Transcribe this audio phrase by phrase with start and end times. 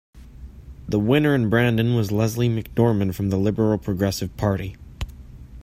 [0.89, 4.75] The winner in Brandon was Leslie McDorman from the Liberal-Progressive party.